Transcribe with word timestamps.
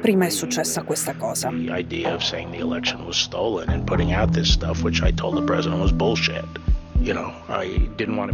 Prima 0.00 0.26
è 0.26 0.30
successa 0.30 0.82
questa 0.82 1.14
cosa. 1.14 1.50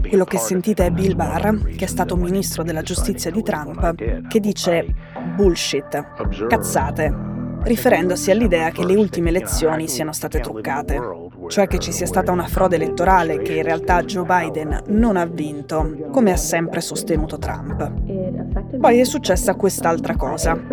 Quello 0.09 0.25
che 0.25 0.39
sentite 0.39 0.87
è 0.87 0.91
Bill 0.91 1.15
Barr, 1.15 1.65
che 1.77 1.85
è 1.85 1.89
stato 1.89 2.17
ministro 2.17 2.63
della 2.63 2.83
giustizia 2.83 3.31
di 3.31 3.43
Trump, 3.43 3.95
che 4.29 4.41
dice 4.41 4.95
bullshit, 5.37 6.47
cazzate, 6.49 7.15
riferendosi 7.63 8.31
all'idea 8.31 8.71
che 8.71 8.85
le 8.85 8.95
ultime 8.95 9.31
elezioni 9.31 9.89
siano 9.89 10.13
state 10.13 10.41
truccate, 10.41 11.01
cioè 11.49 11.67
che 11.67 11.79
ci 11.79 11.93
sia 11.93 12.07
stata 12.07 12.31
una 12.31 12.47
frode 12.47 12.77
elettorale 12.77 13.41
che 13.41 13.55
in 13.55 13.63
realtà 13.63 14.03
Joe 14.03 14.25
Biden 14.25 14.83
non 14.89 15.17
ha 15.17 15.25
vinto, 15.25 16.09
come 16.13 16.33
ha 16.33 16.37
sempre 16.37 16.81
sostenuto 16.83 17.39
Trump. 17.39 17.91
Poi 18.77 18.99
è 18.99 19.05
successa 19.05 19.55
quest'altra 19.55 20.15
cosa. 20.15 20.53
Um, 20.53 20.67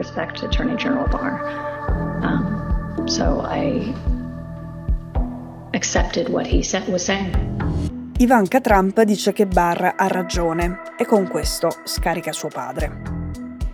Ivanka 8.18 8.60
Trump 8.60 9.02
dice 9.04 9.32
che 9.32 9.46
Barr 9.46 9.94
ha 9.96 10.08
ragione 10.08 10.82
e 10.98 11.06
con 11.06 11.28
questo 11.30 11.70
scarica 11.86 12.34
suo 12.34 12.50
padre. 12.50 13.02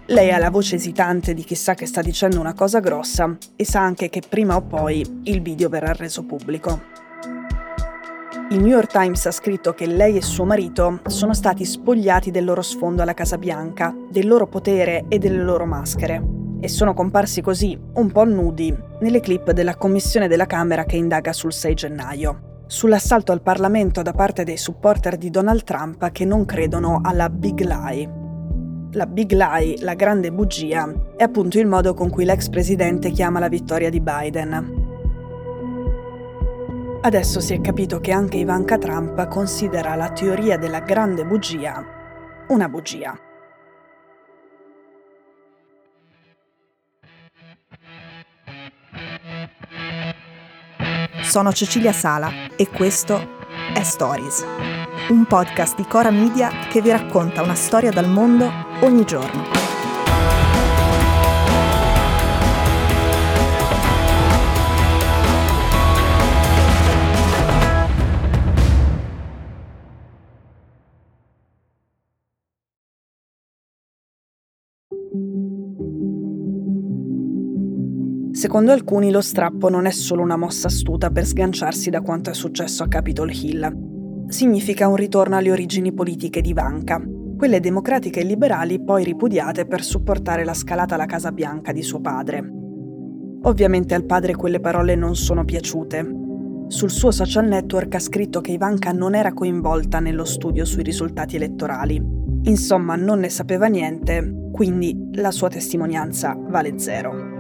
Lei 0.06 0.32
ha 0.32 0.38
la 0.38 0.52
voce 0.52 0.76
esitante 0.76 1.34
di 1.34 1.44
chissà 1.44 1.74
che 1.74 1.88
sta 1.88 2.02
dicendo 2.04 2.40
una 2.40 2.54
cosa 2.54 2.80
grossa 2.80 3.36
e 3.56 3.66
sa 3.66 3.82
anche 3.82 4.10
che 4.10 4.22
prima 4.28 4.56
o 4.56 4.62
poi 4.62 5.22
il 5.24 5.42
video 5.42 5.68
verrà 5.68 5.94
reso 5.94 6.24
pubblico. 6.24 6.80
Il 8.52 8.60
New 8.60 8.68
York 8.68 8.92
Times 8.92 9.26
ha 9.26 9.32
scritto 9.32 9.74
che 9.74 9.86
lei 9.86 10.16
e 10.16 10.22
suo 10.22 10.46
marito 10.46 11.02
sono 11.08 11.34
stati 11.34 11.66
spogliati 11.66 12.32
del 12.32 12.46
loro 12.46 12.62
sfondo 12.62 13.02
alla 13.02 13.14
Casa 13.14 13.38
Bianca, 13.38 13.94
del 14.10 14.26
loro 14.26 14.48
potere 14.48 15.06
e 15.10 15.20
delle 15.20 15.44
loro 15.44 15.66
maschere. 15.66 16.24
E 16.62 16.68
sono 16.70 16.94
comparsi 16.94 17.42
così, 17.42 17.78
un 17.96 18.12
po' 18.12 18.24
nudi, 18.24 18.74
nelle 19.02 19.20
clip 19.20 19.52
della 19.52 19.76
commissione 19.76 20.30
della 20.30 20.46
Camera 20.46 20.86
che 20.86 20.96
indaga 20.96 21.34
sul 21.34 21.52
6 21.52 21.74
gennaio, 21.74 22.64
sull'assalto 22.68 23.34
al 23.34 23.42
Parlamento 23.42 24.02
da 24.02 24.14
parte 24.14 24.46
dei 24.46 24.58
supporter 24.58 25.18
di 25.18 25.30
Donald 25.30 25.64
Trump 25.64 26.10
che 26.12 26.24
non 26.24 26.46
credono 26.46 27.02
alla 27.04 27.30
Big 27.30 27.60
Lie, 27.60 28.20
la 28.94 29.06
big 29.08 29.32
lie, 29.32 29.78
la 29.80 29.94
grande 29.94 30.34
bugia, 30.34 30.94
è 31.16 31.24
appunto 31.24 31.58
il 31.60 31.66
modo 31.66 31.94
con 31.94 32.10
cui 32.10 32.26
l'ex 32.26 32.50
presidente 32.50 33.12
chiama 33.12 33.40
la 33.40 33.48
vittoria 33.48 33.90
di 33.90 34.02
Biden. 34.02 34.81
Adesso 37.04 37.40
si 37.40 37.54
è 37.54 37.62
capito 37.62 38.00
che 38.00 38.12
anche 38.12 38.38
Ivanka 38.38 38.78
Trump 38.78 39.28
considera 39.28 39.96
la 39.96 40.12
teoria 40.12 40.58
della 40.58 40.80
grande 40.80 41.26
bugia 41.26 42.00
una 42.48 42.68
bugia. 42.68 43.18
Sono 51.24 51.54
Cecilia 51.54 51.94
Sala 51.94 52.30
e 52.58 52.68
questo 52.68 53.40
è 53.74 53.84
Stories 53.84 54.46
un 55.10 55.26
podcast 55.26 55.76
di 55.76 55.86
Cora 55.86 56.10
Media 56.10 56.50
che 56.70 56.82
vi 56.82 56.90
racconta 56.90 57.42
una 57.42 57.56
storia 57.56 57.92
dal 57.92 58.08
mondo 58.08 58.50
ogni 58.82 59.04
giorno. 59.04 59.61
Secondo 78.42 78.72
alcuni 78.72 79.12
lo 79.12 79.22
strappo 79.22 79.70
non 79.70 79.86
è 79.86 79.92
solo 79.92 80.24
una 80.24 80.36
mossa 80.36 80.66
astuta 80.66 81.12
per 81.12 81.28
sganciarsi 81.28 81.92
da 81.92 82.02
quanto 82.02 82.32
è 82.32 82.34
successo 82.34 82.82
a 82.82 82.88
Capitol 82.88 83.30
Hill, 83.32 84.26
significa 84.30 84.88
un 84.88 84.96
ritorno 84.96 85.38
alle 85.38 85.52
origini 85.52 85.94
politiche 85.94 86.42
di 86.42 86.52
Vanka, 86.52 87.00
quelle 87.38 87.60
democratiche 87.60 88.22
e 88.22 88.24
liberali 88.24 88.84
poi 88.84 89.04
ripudiate 89.04 89.68
per 89.68 89.84
supportare 89.84 90.44
la 90.44 90.56
scalata 90.56 90.96
alla 90.96 91.06
Casa 91.06 91.32
Bianca 91.32 91.72
di 91.72 91.84
suo 91.84 92.02
padre. 92.02 92.44
Ovviamente 93.44 93.94
al 93.94 94.06
padre 94.06 94.34
quelle 94.34 94.60
parole 94.60 94.96
non 94.96 95.16
sono 95.16 95.46
piaciute. 95.46 96.04
Sul 96.66 96.90
suo 96.90 97.12
social 97.12 97.46
network 97.46 97.94
ha 97.94 98.00
scritto 98.00 98.42
che 98.42 98.54
Ivanka 98.54 98.92
non 98.92 99.14
era 99.14 99.34
coinvolta 99.34 100.00
nello 100.00 100.26
studio 100.26 100.66
sui 100.66 100.82
risultati 100.82 101.36
elettorali. 101.36 102.04
Insomma, 102.46 102.96
non 102.96 103.20
ne 103.20 103.30
sapeva 103.30 103.68
niente, 103.68 104.50
quindi 104.52 105.10
la 105.12 105.30
sua 105.30 105.48
testimonianza 105.48 106.36
vale 106.36 106.80
zero. 106.80 107.31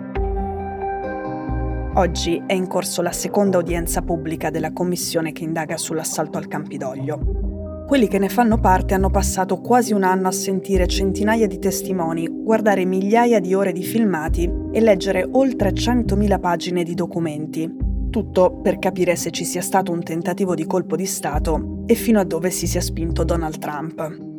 Oggi 1.96 2.41
è 2.47 2.53
in 2.53 2.68
corso 2.68 3.02
la 3.02 3.12
seconda 3.12 3.57
udienza 3.57 4.02
pubblica 4.02 4.50
della 4.50 4.72
commissione 4.72 5.34
che 5.34 5.44
indaga 5.44 5.75
sull'assalto 5.75 6.38
al 6.38 6.47
Campidoglio. 6.47 7.85
Quelli 7.85 8.07
che 8.07 8.18
ne 8.18 8.29
fanno 8.29 8.62
parte 8.62 8.94
hanno 8.94 9.09
passato 9.09 9.59
quasi 9.59 9.91
un 9.91 10.03
anno 10.03 10.29
a 10.29 10.31
sentire 10.31 10.88
centinaia 10.88 11.47
di 11.47 11.59
testimoni, 11.59 12.29
guardare 12.29 12.85
migliaia 12.85 13.41
di 13.41 13.53
ore 13.53 13.74
di 13.74 13.84
filmati 13.84 14.50
e 14.72 14.79
leggere 14.79 15.28
oltre 15.29 15.74
100.000 15.74 16.40
pagine 16.40 16.84
di 16.84 16.94
documenti. 16.94 17.69
Tutto 18.09 18.53
per 18.62 18.79
capire 18.79 19.18
se 19.18 19.31
ci 19.31 19.44
sia 19.44 19.62
stato 19.62 19.91
un 19.91 20.02
tentativo 20.02 20.56
di 20.56 20.66
colpo 20.66 20.96
di 20.96 21.06
Stato 21.06 21.84
e 21.88 21.96
fino 21.96 22.22
a 22.22 22.23
dove 22.23 22.52
si 22.52 22.68
sia 22.68 22.79
spinto 22.79 23.25
Donald 23.25 23.58
Trump. 23.58 24.29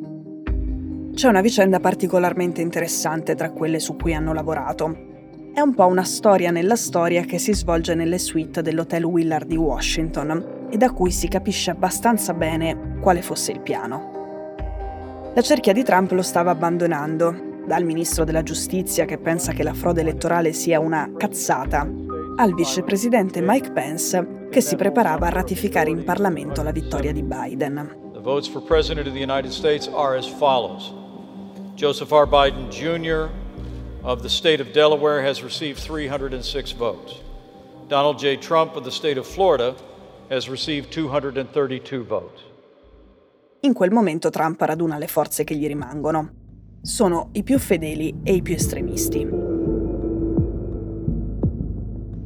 C'è 1.12 1.28
una 1.28 1.42
vicenda 1.42 1.80
particolarmente 1.80 2.62
interessante 2.62 3.34
tra 3.34 3.50
quelle 3.50 3.78
su 3.78 3.94
cui 3.94 4.14
hanno 4.14 4.32
lavorato, 4.32 5.10
è 5.54 5.60
un 5.60 5.74
po' 5.74 5.86
una 5.86 6.02
storia 6.02 6.50
nella 6.50 6.76
storia 6.76 7.24
che 7.24 7.38
si 7.38 7.52
svolge 7.52 7.94
nelle 7.94 8.18
suite 8.18 8.62
dell'Hotel 8.62 9.04
Willard 9.04 9.46
di 9.46 9.56
Washington 9.56 10.68
e 10.70 10.78
da 10.78 10.90
cui 10.92 11.10
si 11.10 11.28
capisce 11.28 11.70
abbastanza 11.70 12.32
bene 12.32 12.96
quale 13.02 13.20
fosse 13.20 13.52
il 13.52 13.60
piano. 13.60 14.54
La 15.34 15.42
cerchia 15.42 15.74
di 15.74 15.82
Trump 15.82 16.12
lo 16.12 16.22
stava 16.22 16.52
abbandonando, 16.52 17.50
dal 17.66 17.84
ministro 17.84 18.24
della 18.24 18.42
giustizia 18.42 19.04
che 19.04 19.18
pensa 19.18 19.52
che 19.52 19.62
la 19.62 19.74
frode 19.74 20.00
elettorale 20.00 20.54
sia 20.54 20.80
una 20.80 21.10
cazzata, 21.18 21.86
al 22.36 22.54
vicepresidente 22.54 23.42
Mike 23.42 23.72
Pence 23.72 24.46
che 24.50 24.62
si 24.62 24.74
preparava 24.74 25.26
a 25.26 25.30
ratificare 25.30 25.90
in 25.90 26.02
Parlamento 26.02 26.62
la 26.62 26.72
vittoria 26.72 27.12
di 27.12 27.22
Biden. 27.22 28.10
The 28.14 28.20
votes 28.20 28.48
for 28.48 28.62
President 28.62 29.06
of 29.06 29.12
the 29.12 29.22
United 29.22 29.50
States 29.50 29.86
are 29.94 30.16
as 30.16 30.26
follows. 30.26 30.94
Joseph 31.74 32.10
R. 32.10 32.26
Biden 32.26 32.68
Jr 32.70 33.41
of 34.02 34.22
the 34.22 34.28
state 34.28 34.60
of 34.60 34.72
Delaware 34.72 35.22
has 35.22 35.42
received 35.42 35.78
306 35.78 36.72
votes. 36.72 37.20
Donald 37.88 38.18
J. 38.18 38.36
Trump 38.36 38.76
of 38.76 38.84
the 38.84 38.90
state 38.90 39.18
of 39.18 39.26
Florida 39.26 39.74
has 40.28 40.48
received 40.48 40.90
232 40.90 42.02
votes. 42.02 42.42
In 43.60 43.74
quel 43.74 43.92
momento 43.92 44.30
Trump 44.30 44.60
raduna 44.60 44.98
le 44.98 45.06
forze 45.06 45.44
che 45.44 45.54
gli 45.54 45.66
rimangono. 45.66 46.30
Sono 46.80 47.28
i 47.32 47.44
più 47.44 47.60
fedeli 47.60 48.22
e 48.24 48.34
i 48.34 48.42
più 48.42 48.54
estremisti. 48.54 49.28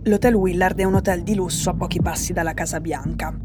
L'Hotel 0.05 0.35
Willard 0.35 0.79
è 0.79 0.85
un 0.85 0.95
hotel 0.95 1.23
di 1.23 1.35
lusso 1.35 1.71
a 1.71 1.75
pochi 1.75 2.01
passi 2.01 2.33
dalla 2.33 2.55
Casa 2.55 2.81
Bianca. 2.81 3.37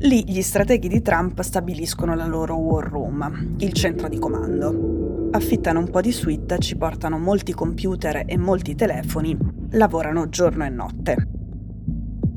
Lì 0.00 0.24
gli 0.26 0.42
strateghi 0.42 0.88
di 0.88 1.00
Trump 1.00 1.40
stabiliscono 1.40 2.14
la 2.14 2.26
loro 2.26 2.56
war 2.56 2.86
room, 2.86 3.54
il 3.58 3.72
centro 3.72 4.08
di 4.08 4.18
comando. 4.18 4.97
Affittano 5.30 5.80
un 5.80 5.90
po' 5.90 6.00
di 6.00 6.10
suite, 6.10 6.58
ci 6.58 6.76
portano 6.76 7.18
molti 7.18 7.52
computer 7.52 8.22
e 8.26 8.38
molti 8.38 8.74
telefoni, 8.74 9.36
lavorano 9.72 10.28
giorno 10.30 10.64
e 10.64 10.70
notte. 10.70 11.28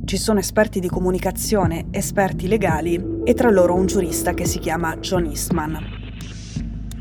Ci 0.03 0.17
sono 0.17 0.39
esperti 0.39 0.81
di 0.81 0.89
comunicazione, 0.89 1.87
esperti 1.91 2.49
legali 2.49 3.21
e 3.23 3.33
tra 3.33 3.49
loro 3.49 3.75
un 3.75 3.85
giurista 3.85 4.33
che 4.33 4.45
si 4.45 4.59
chiama 4.59 4.97
John 4.97 5.25
Eastman. 5.25 5.77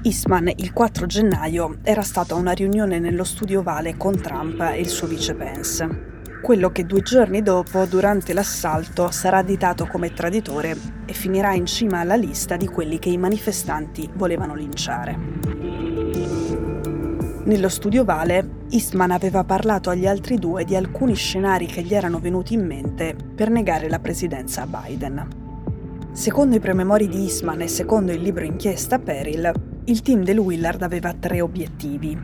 Eastman 0.03 0.53
il 0.57 0.73
4 0.73 1.07
gennaio 1.07 1.79
era 1.83 2.03
stato 2.03 2.35
a 2.35 2.39
una 2.39 2.53
riunione 2.53 3.01
nello 3.01 3.25
studio 3.25 3.61
ovale 3.61 3.97
con 3.97 4.15
Trump 4.15 4.61
e 4.61 4.79
il 4.79 4.89
suo 4.89 5.09
vice 5.09 5.35
Pence. 5.35 6.09
Quello 6.41 6.71
che 6.71 6.87
due 6.87 7.03
giorni 7.03 7.43
dopo, 7.43 7.85
durante 7.85 8.33
l'assalto, 8.33 9.11
sarà 9.11 9.39
additato 9.39 9.87
come 9.87 10.15
traditore 10.15 10.75
e 11.05 11.13
finirà 11.13 11.53
in 11.53 11.67
cima 11.67 11.99
alla 11.99 12.15
lista 12.15 12.57
di 12.57 12.67
quelli 12.67 12.99
che 12.99 13.11
i 13.11 13.19
manifestanti 13.19 14.09
volevano 14.15 14.55
linciare. 14.55 15.90
Nello 17.51 17.69
studio 17.69 18.05
Vale, 18.05 18.67
Eastman 18.71 19.11
aveva 19.11 19.43
parlato 19.43 19.91
agli 19.91 20.07
altri 20.07 20.37
due 20.37 20.65
di 20.65 20.77
alcuni 20.77 21.17
scenari 21.17 21.67
che 21.67 21.83
gli 21.83 21.95
erano 21.95 22.21
venuti 22.21 22.55
in 22.55 22.65
mente 22.65 23.17
per 23.35 23.51
negare 23.51 23.89
la 23.89 23.99
presidenza 23.99 24.63
a 24.63 24.69
Biden. 24.69 25.29
Secondo 26.13 26.55
i 26.55 26.61
prememori 26.61 27.09
di 27.09 27.23
Eastman 27.23 27.61
e 27.63 27.67
secondo 27.67 28.13
il 28.13 28.23
libro 28.23 28.45
inchiesta 28.45 29.01
Peril, 29.01 29.53
il 29.87 30.01
team 30.01 30.23
del 30.23 30.39
Willard 30.39 30.81
aveva 30.83 31.13
tre 31.13 31.41
obiettivi. 31.41 32.17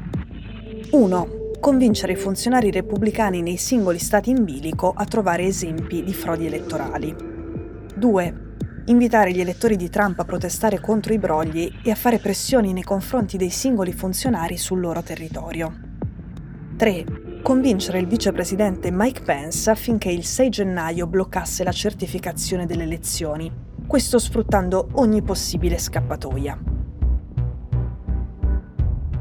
1. 0.92 1.28
Convincere 1.58 2.12
i 2.12 2.16
funzionari 2.16 2.70
repubblicani 2.70 3.42
nei 3.42 3.56
singoli 3.56 3.98
stati 3.98 4.30
in 4.30 4.44
bilico 4.44 4.92
a 4.96 5.06
trovare 5.06 5.42
esempi 5.42 6.04
di 6.04 6.14
frodi 6.14 6.46
elettorali. 6.46 7.12
2 7.96 8.45
invitare 8.86 9.32
gli 9.32 9.40
elettori 9.40 9.76
di 9.76 9.88
Trump 9.88 10.18
a 10.20 10.24
protestare 10.24 10.80
contro 10.80 11.12
i 11.12 11.18
brogli 11.18 11.80
e 11.82 11.90
a 11.90 11.94
fare 11.94 12.18
pressioni 12.18 12.72
nei 12.72 12.82
confronti 12.82 13.36
dei 13.36 13.50
singoli 13.50 13.92
funzionari 13.92 14.56
sul 14.56 14.80
loro 14.80 15.02
territorio. 15.02 15.72
3. 16.76 17.40
Convincere 17.42 17.98
il 17.98 18.06
vicepresidente 18.06 18.90
Mike 18.92 19.22
Pence 19.22 19.70
affinché 19.70 20.10
il 20.10 20.24
6 20.24 20.48
gennaio 20.50 21.06
bloccasse 21.06 21.64
la 21.64 21.72
certificazione 21.72 22.66
delle 22.66 22.82
elezioni, 22.84 23.50
questo 23.86 24.18
sfruttando 24.18 24.88
ogni 24.94 25.22
possibile 25.22 25.78
scappatoia. 25.78 26.58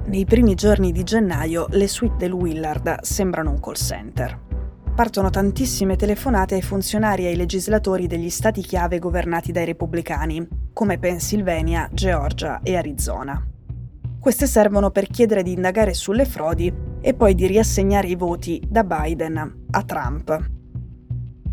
Nei 0.05 0.25
primi 0.25 0.53
giorni 0.53 0.91
di 0.91 1.03
gennaio 1.03 1.67
le 1.71 1.87
suite 1.87 2.17
del 2.17 2.31
Willard 2.31 3.01
sembrano 3.01 3.51
un 3.51 3.59
call 3.59 3.73
center. 3.73 4.44
Partono 4.95 5.29
tantissime 5.29 5.97
telefonate 5.97 6.55
ai 6.55 6.61
funzionari 6.61 7.25
e 7.25 7.27
ai 7.27 7.35
legislatori 7.35 8.07
degli 8.07 8.29
stati 8.29 8.61
chiave 8.61 8.97
governati 8.97 9.51
dai 9.51 9.65
repubblicani, 9.65 10.47
come 10.71 10.99
Pennsylvania, 10.99 11.89
Georgia 11.91 12.61
e 12.63 12.77
Arizona. 12.77 13.45
Queste 14.17 14.47
servono 14.47 14.91
per 14.91 15.07
chiedere 15.07 15.43
di 15.43 15.51
indagare 15.51 15.93
sulle 15.93 16.23
frodi 16.23 16.73
e 17.01 17.13
poi 17.13 17.35
di 17.35 17.45
riassegnare 17.45 18.07
i 18.07 18.15
voti 18.15 18.63
da 18.65 18.85
Biden 18.85 19.65
a 19.69 19.83
Trump. 19.83 20.49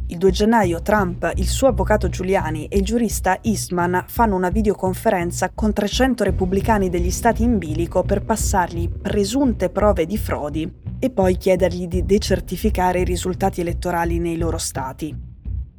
Il 0.06 0.18
2 0.18 0.30
gennaio 0.30 0.80
Trump, 0.80 1.32
il 1.34 1.48
suo 1.48 1.66
avvocato 1.66 2.08
Giuliani 2.08 2.66
e 2.66 2.76
il 2.76 2.84
giurista 2.84 3.42
Eastman 3.42 4.04
fanno 4.06 4.36
una 4.36 4.50
videoconferenza 4.50 5.50
con 5.52 5.72
300 5.72 6.22
repubblicani 6.22 6.88
degli 6.88 7.10
stati 7.10 7.42
in 7.42 7.58
bilico 7.58 8.04
per 8.04 8.22
passargli 8.22 8.88
presunte 8.88 9.68
prove 9.68 10.06
di 10.06 10.16
frodi 10.16 10.81
e 11.04 11.10
poi 11.10 11.36
chiedergli 11.36 11.88
di 11.88 12.06
decertificare 12.06 13.00
i 13.00 13.04
risultati 13.04 13.60
elettorali 13.60 14.20
nei 14.20 14.36
loro 14.36 14.56
stati. 14.56 15.12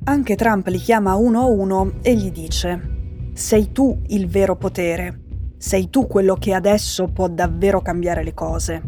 Anche 0.03 0.35
Trump 0.35 0.67
li 0.67 0.77
chiama 0.77 1.15
uno 1.15 1.39
a 1.39 1.45
uno 1.45 1.93
e 2.01 2.13
gli 2.13 2.29
dice 2.29 3.31
Sei 3.31 3.71
tu 3.71 4.01
il 4.07 4.27
vero 4.27 4.57
potere, 4.57 5.21
sei 5.57 5.89
tu 5.89 6.07
quello 6.07 6.35
che 6.35 6.53
adesso 6.53 7.07
può 7.07 7.29
davvero 7.29 7.81
cambiare 7.81 8.21
le 8.21 8.33
cose. 8.33 8.81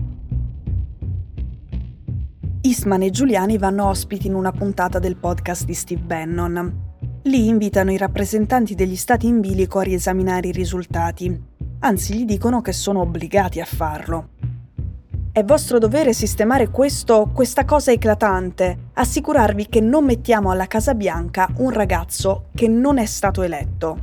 Eastman 2.60 3.04
e 3.04 3.12
Giuliani 3.12 3.58
vanno 3.58 3.88
ospiti 3.88 4.28
in 4.28 4.34
una 4.34 4.52
puntata 4.52 5.00
del 5.00 5.16
podcast 5.16 5.64
di 5.64 5.74
Steve 5.74 6.02
Bannon. 6.02 6.84
Lì 7.24 7.48
invitano 7.48 7.94
i 7.94 7.98
rappresentanti 7.98 8.76
degli 8.76 8.98
stati 8.98 9.26
in 9.26 9.40
bilico 9.40 9.80
a 9.80 9.84
riesaminare 9.84 10.50
i 10.50 10.52
risultati, 10.52 11.42
anzi 11.80 12.14
gli 12.14 12.26
dicono 12.26 12.60
che 12.60 12.74
sono 12.74 13.00
obbligati 13.00 13.62
a 13.62 13.66
farlo. 13.66 14.32
È 15.36 15.44
vostro 15.44 15.80
dovere 15.80 16.14
sistemare 16.14 16.70
questo, 16.70 17.30
questa 17.34 17.66
cosa 17.66 17.92
eclatante, 17.92 18.92
assicurarvi 18.94 19.68
che 19.68 19.82
non 19.82 20.06
mettiamo 20.06 20.50
alla 20.50 20.66
Casa 20.66 20.94
Bianca 20.94 21.50
un 21.58 21.72
ragazzo 21.72 22.46
che 22.56 22.70
non 22.70 23.00
è 23.00 23.06
stato 23.06 23.42
eletto. 23.42 23.98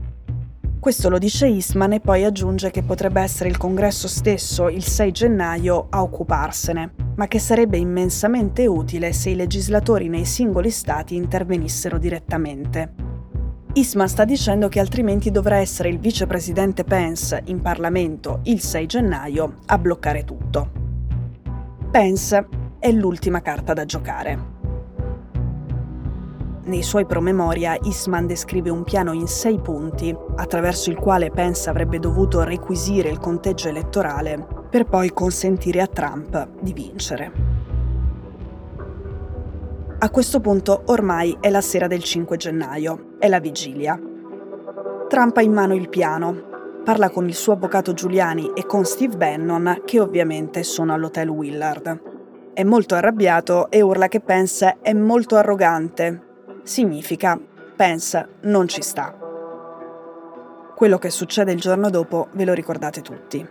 Questo 0.79 1.09
lo 1.09 1.17
dice 1.17 1.47
Eastman 1.47 1.95
e 1.95 2.01
poi 2.01 2.25
aggiunge 2.25 2.71
che 2.71 2.83
potrebbe 2.83 3.23
essere 3.23 3.49
il 3.49 3.57
congresso 3.57 4.09
stesso, 4.09 4.69
il 4.69 4.85
6 4.85 5.11
gennaio, 5.11 5.87
a 5.89 6.03
occuparsene 6.03 6.93
ma 7.15 7.27
che 7.29 7.39
sarebbe 7.39 7.79
immensamente 7.79 8.67
utile 8.67 9.15
se 9.15 9.31
i 9.31 9.35
legislatori 9.35 10.11
nei 10.11 10.27
singoli 10.27 10.69
stati 10.69 11.17
intervenissero 11.17 11.97
direttamente. 11.97 12.93
Isma 13.73 14.07
sta 14.07 14.27
dicendo 14.27 14.69
che 14.69 14.81
altrimenti 14.81 15.31
dovrà 15.31 15.57
essere 15.57 15.89
il 15.89 15.99
vicepresidente 15.99 16.85
Pence 16.85 17.41
in 17.47 17.63
Parlamento 17.63 18.41
il 18.43 18.61
6 18.61 18.85
gennaio 18.85 19.61
a 19.65 19.79
bloccare 19.79 20.25
tutto. 20.25 20.82
Pence 21.93 22.49
è 22.79 22.91
l'ultima 22.91 23.43
carta 23.43 23.75
da 23.75 23.85
giocare. 23.85 24.39
Nei 26.63 26.83
suoi 26.83 27.05
promemoria 27.05 27.77
Isman 27.83 28.27
descrive 28.27 28.71
un 28.71 28.83
piano 28.83 29.13
in 29.13 29.27
sei 29.27 29.61
punti, 29.61 30.17
attraverso 30.37 30.89
il 30.89 30.97
quale 30.97 31.31
Pence 31.31 31.69
avrebbe 31.69 31.99
dovuto 31.99 32.45
requisire 32.45 33.11
il 33.11 33.19
conteggio 33.19 33.69
elettorale 33.69 34.43
per 34.71 34.87
poi 34.87 35.13
consentire 35.13 35.83
a 35.83 35.87
Trump 35.87 36.49
di 36.63 36.73
vincere. 36.73 37.33
A 39.99 40.09
questo 40.09 40.41
punto 40.41 40.85
ormai 40.87 41.37
è 41.41 41.51
la 41.51 41.61
sera 41.61 41.89
del 41.89 42.03
5 42.03 42.39
gennaio, 42.39 43.17
è 43.19 43.29
la 43.29 43.39
vigilia. 43.39 44.01
Trump 45.09 45.37
ha 45.37 45.43
in 45.43 45.53
mano 45.53 45.75
il 45.75 45.91
piano, 45.91 46.52
parla 46.83 47.11
con 47.11 47.29
il 47.29 47.35
suo 47.35 47.53
avvocato 47.53 47.93
Giuliani 47.93 48.53
e 48.55 48.67
con 48.67 48.85
Steve 48.85 49.17
Bannon, 49.17 49.83
che 49.85 50.01
ovviamente 50.01 50.63
sono 50.63 50.93
all'hotel 50.93 51.29
Willard. 51.29 52.01
È 52.53 52.65
molto 52.65 52.95
arrabbiato 52.95 53.71
e 53.71 53.81
urla 53.81 54.09
che 54.09 54.21
Pence 54.21 54.79
è 54.83 54.93
molto 54.93 55.37
arrogante. 55.37 56.21
Significa, 56.63 57.41
Pence 57.77 58.29
non 58.43 58.69
ci 58.69 58.83
sta. 58.83 59.17
Quello 60.75 60.99
che 60.99 61.11
succede 61.11 61.53
il 61.53 61.61
giorno 61.61 61.89
dopo 61.91 62.29
ve 62.33 62.45
lo 62.45 62.53
ricordate 62.53 63.01
tutti. 63.01 63.49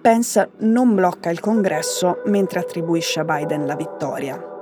Pence 0.00 0.50
non 0.58 0.94
blocca 0.94 1.30
il 1.30 1.40
congresso 1.40 2.20
mentre 2.26 2.60
attribuisce 2.60 3.20
a 3.20 3.24
Biden 3.24 3.66
la 3.66 3.74
vittoria. 3.74 4.52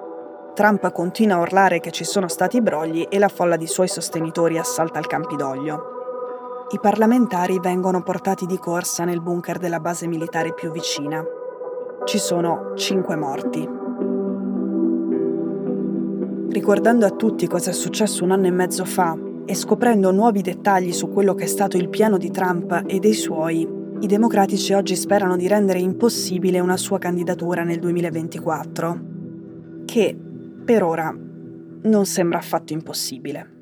Trump 0.55 0.93
continua 0.93 1.37
a 1.37 1.41
urlare 1.41 1.81
che 1.81 1.91
ci 1.91 2.05
sono 2.05 2.29
stati 2.29 2.61
brogli 2.61 3.07
e 3.09 3.19
la 3.19 3.29
folla 3.29 3.57
di 3.57 3.67
suoi 3.67 3.89
sostenitori 3.89 4.59
assalta 4.59 4.99
il 4.99 5.07
Campidoglio. 5.07 6.02
I 6.71 6.79
parlamentari 6.81 7.59
vengono 7.61 8.03
portati 8.03 8.47
di 8.47 8.59
corsa 8.59 9.05
nel 9.05 9.21
bunker 9.21 9.59
della 9.59 9.81
base 9.81 10.07
militare 10.07 10.55
più 10.55 10.71
vicina. 10.71 11.23
Ci 12.05 12.19
sono 12.19 12.73
cinque 12.77 13.17
morti. 13.17 13.69
Ricordando 16.49 17.07
a 17.07 17.11
tutti 17.11 17.47
cosa 17.47 17.71
è 17.71 17.73
successo 17.75 18.25
un 18.25 18.31
anno 18.31 18.47
e 18.47 18.51
mezzo 18.51 18.85
fa 18.85 19.17
e 19.45 19.55
scoprendo 19.55 20.11
nuovi 20.13 20.43
dettagli 20.43 20.93
su 20.93 21.11
quello 21.11 21.35
che 21.35 21.45
è 21.45 21.49
stato 21.49 21.77
il 21.77 21.89
piano 21.89 22.17
di 22.17 22.31
Trump 22.31 22.85
e 22.87 22.99
dei 22.99 23.15
suoi, 23.15 23.81
i 24.03 24.07
democratici 24.07 24.73
oggi 24.73 24.97
sperano 24.97 25.37
di 25.37 25.47
rendere 25.47 25.79
impossibile 25.79 26.59
una 26.59 26.77
sua 26.77 26.99
candidatura 26.99 27.63
nel 27.63 27.79
2024, 27.79 29.01
che 29.85 30.17
per 30.65 30.83
ora 30.83 31.15
non 31.83 32.07
sembra 32.07 32.39
affatto 32.39 32.73
impossibile. 32.73 33.62